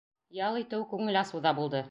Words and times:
Ял 0.45 0.57
итеү, 0.63 0.81
күңел 0.95 1.23
асыу 1.23 1.47
ҙа 1.49 1.57
булды. 1.61 1.79